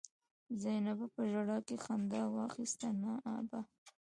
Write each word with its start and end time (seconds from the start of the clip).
زينبه 0.61 1.05
په 1.15 1.21
ژړا 1.31 1.57
کې 1.67 1.75
خندا 1.83 2.21
واخيسته: 2.35 2.87
نه 3.01 3.11
ابا! 3.37 3.61